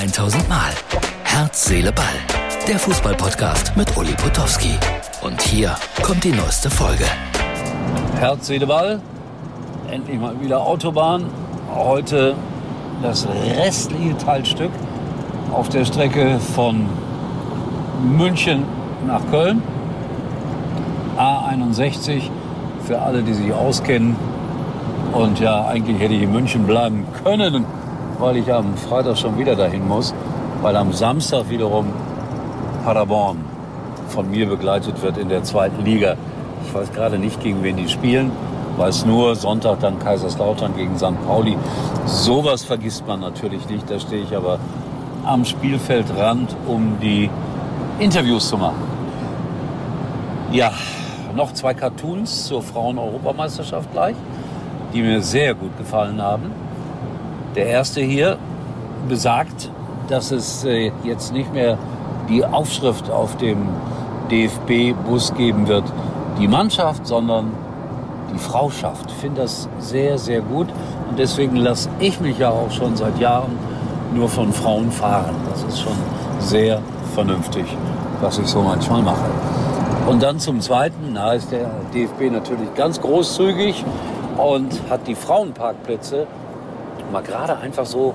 [0.00, 0.72] 1000 Mal.
[1.24, 2.06] Herz, Seele, Ball.
[2.66, 4.72] Der Fußballpodcast mit Uli Potowski.
[5.20, 7.04] Und hier kommt die neueste Folge.
[8.18, 9.02] Herz, Seele, Ball.
[9.90, 11.26] Endlich mal wieder Autobahn.
[11.74, 12.34] Heute
[13.02, 14.70] das restliche Teilstück
[15.52, 16.86] auf der Strecke von
[18.02, 18.64] München
[19.06, 19.62] nach Köln.
[21.18, 22.22] A61
[22.86, 24.16] für alle, die sich auskennen.
[25.12, 27.66] Und ja, eigentlich hätte ich in München bleiben können,
[28.20, 30.14] weil ich am Freitag schon wieder dahin muss,
[30.60, 31.86] weil am Samstag wiederum
[32.84, 33.38] Paderborn
[34.08, 36.16] von mir begleitet wird in der zweiten Liga.
[36.66, 38.30] Ich weiß gerade nicht, gegen wen die spielen.
[38.76, 41.26] Weiß nur, Sonntag dann Kaiserslautern gegen St.
[41.26, 41.56] Pauli.
[42.04, 43.90] Sowas vergisst man natürlich nicht.
[43.90, 44.58] Da stehe ich aber
[45.24, 47.30] am Spielfeldrand, um die
[47.98, 48.82] Interviews zu machen.
[50.52, 50.72] Ja,
[51.34, 54.16] noch zwei Cartoons zur Frauen-Europameisterschaft gleich,
[54.92, 56.50] die mir sehr gut gefallen haben.
[57.56, 58.38] Der erste hier
[59.08, 59.70] besagt,
[60.08, 61.78] dass es äh, jetzt nicht mehr
[62.28, 63.68] die Aufschrift auf dem
[64.30, 65.84] DFB-Bus geben wird,
[66.38, 67.50] die Mannschaft, sondern
[68.32, 69.10] die Frauschaft.
[69.10, 70.68] Ich finde das sehr, sehr gut.
[71.08, 73.58] Und deswegen lasse ich mich ja auch schon seit Jahren
[74.14, 75.34] nur von Frauen fahren.
[75.50, 75.96] Das ist schon
[76.38, 76.80] sehr
[77.14, 77.64] vernünftig,
[78.20, 79.28] was ich so manchmal mache.
[80.06, 83.84] Und dann zum Zweiten, da ist der DFB natürlich ganz großzügig
[84.36, 86.28] und hat die Frauenparkplätze
[87.10, 88.14] mal gerade einfach so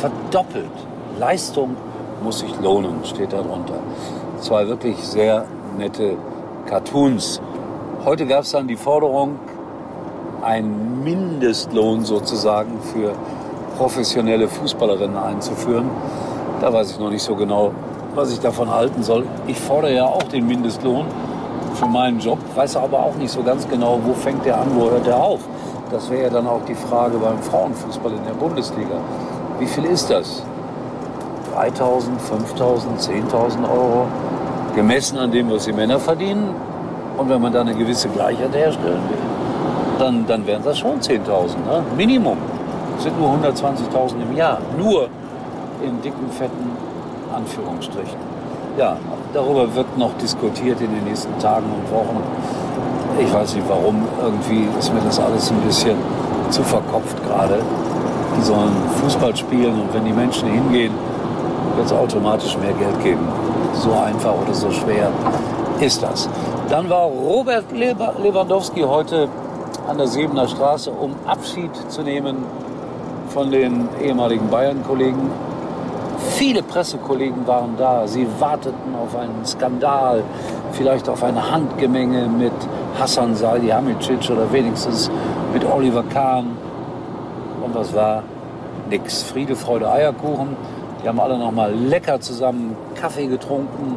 [0.00, 0.70] verdoppelt.
[1.18, 1.76] Leistung
[2.22, 3.74] muss sich lohnen, steht da drunter.
[4.40, 5.44] Zwei wirklich sehr
[5.76, 6.16] nette
[6.66, 7.40] Cartoons.
[8.04, 9.38] Heute gab es dann die Forderung,
[10.42, 13.12] einen Mindestlohn sozusagen für
[13.76, 15.90] professionelle Fußballerinnen einzuführen.
[16.60, 17.72] Da weiß ich noch nicht so genau,
[18.14, 19.24] was ich davon halten soll.
[19.46, 21.06] Ich fordere ja auch den Mindestlohn
[21.74, 24.90] für meinen Job, weiß aber auch nicht so ganz genau, wo fängt der an, wo
[24.90, 25.40] hört der auf.
[25.90, 28.96] Das wäre ja dann auch die Frage beim Frauenfußball in der Bundesliga.
[29.58, 30.42] Wie viel ist das?
[31.56, 32.18] 3.000,
[32.56, 34.06] 5.000, 10.000 Euro,
[34.74, 36.54] gemessen an dem, was die Männer verdienen.
[37.16, 39.18] Und wenn man da eine gewisse Gleichheit herstellen will,
[39.98, 41.82] dann, dann wären das schon 10.000, ne?
[41.96, 42.38] Minimum.
[42.94, 44.58] Das sind nur 120.000 im Jahr.
[44.76, 45.08] Nur
[45.82, 46.70] in dicken, fetten
[47.34, 48.18] Anführungsstrichen.
[48.76, 48.96] Ja,
[49.32, 52.22] darüber wird noch diskutiert in den nächsten Tagen und Wochen.
[53.18, 55.96] Ich weiß nicht warum, irgendwie ist mir das alles ein bisschen
[56.50, 57.58] zu verkopft gerade.
[58.36, 60.92] Die sollen Fußball spielen und wenn die Menschen hingehen,
[61.74, 63.26] wird es automatisch mehr Geld geben.
[63.74, 65.10] So einfach oder so schwer
[65.80, 66.28] ist das.
[66.68, 69.28] Dann war Robert Lewandowski heute
[69.88, 72.44] an der Sebener Straße, um Abschied zu nehmen
[73.30, 75.30] von den ehemaligen Bayern-Kollegen.
[76.36, 78.06] Viele Pressekollegen waren da.
[78.06, 80.22] Sie warteten auf einen Skandal,
[80.72, 82.52] vielleicht auf eine Handgemenge mit
[82.98, 85.10] Hassan Salihamidzic oder wenigstens
[85.52, 86.56] mit Oliver Kahn.
[87.64, 88.22] Und was war?
[88.90, 89.22] Nix.
[89.22, 90.56] Friede, Freude, Eierkuchen.
[91.02, 93.96] Die haben alle noch mal lecker zusammen Kaffee getrunken,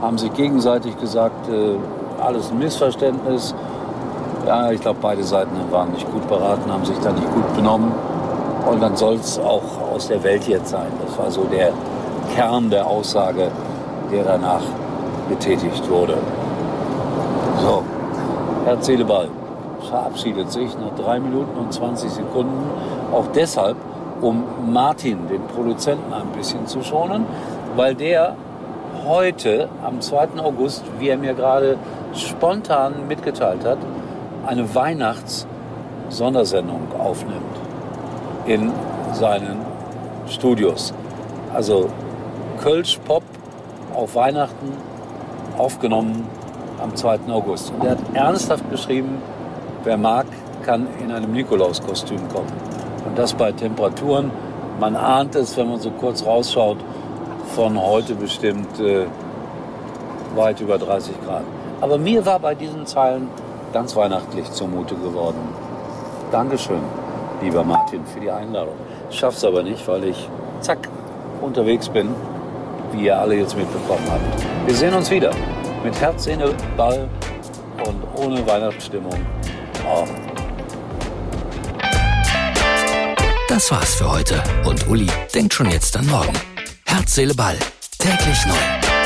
[0.00, 1.76] haben sich gegenseitig gesagt, äh,
[2.22, 3.54] alles ein Missverständnis.
[4.46, 7.92] Ja, ich glaube, beide Seiten waren nicht gut beraten, haben sich da nicht gut benommen.
[8.70, 10.90] Und dann soll es auch aus der Welt jetzt sein.
[11.06, 11.72] Das war so der
[12.34, 13.50] Kern der Aussage,
[14.10, 14.62] der danach
[15.28, 16.16] getätigt wurde.
[17.60, 17.82] So,
[18.68, 19.06] Herr Seele,
[19.88, 22.70] verabschiedet sich nach drei Minuten und 20 Sekunden.
[23.14, 23.78] Auch deshalb,
[24.20, 27.24] um Martin, den Produzenten, ein bisschen zu schonen,
[27.76, 28.36] weil der
[29.06, 30.38] heute, am 2.
[30.44, 31.78] August, wie er mir gerade
[32.12, 33.78] spontan mitgeteilt hat,
[34.46, 37.56] eine Weihnachts-Sondersendung aufnimmt
[38.44, 38.70] in
[39.14, 39.64] seinen
[40.28, 40.92] Studios.
[41.54, 41.88] Also
[42.60, 43.22] Kölsch Pop
[43.94, 44.74] auf Weihnachten
[45.56, 46.26] aufgenommen
[46.80, 47.20] am 2.
[47.30, 47.72] August.
[47.72, 49.20] Und er hat ernsthaft geschrieben,
[49.84, 50.26] wer mag,
[50.64, 52.52] kann in einem Nikolauskostüm kommen.
[53.06, 54.30] Und das bei Temperaturen,
[54.80, 56.78] man ahnt es, wenn man so kurz rausschaut,
[57.54, 59.06] von heute bestimmt äh,
[60.34, 61.42] weit über 30 Grad.
[61.80, 63.28] Aber mir war bei diesen Zeilen
[63.72, 65.38] ganz weihnachtlich zumute geworden.
[66.30, 66.80] Dankeschön,
[67.42, 68.74] lieber Martin, für die Einladung.
[69.10, 70.28] Schaff's aber nicht, weil ich
[70.60, 70.88] zack
[71.40, 72.14] unterwegs bin,
[72.92, 74.66] wie ihr alle jetzt mitbekommen habt.
[74.66, 75.30] Wir sehen uns wieder
[75.82, 77.08] mit Herz, Sehne, Ball
[77.84, 79.14] und ohne Weihnachtsstimmung.
[79.86, 80.04] Oh.
[83.48, 86.34] Das war's für heute und Uli denkt schon jetzt an morgen.
[86.86, 87.56] Herz, Seele, Ball.
[87.98, 88.97] Täglich neu.